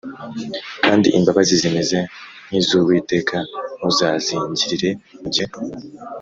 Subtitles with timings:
[0.85, 1.97] Kandi imbabazi zimeze
[2.47, 3.37] nk’iz’Uwiteka
[3.77, 4.89] ntuzazingirire
[5.19, 5.51] mu gihe